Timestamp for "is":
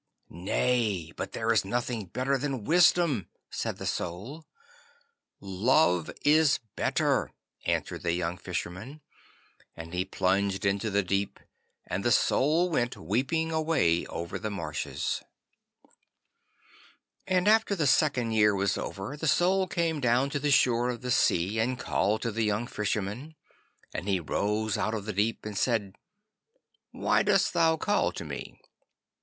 1.53-1.63, 6.25-6.59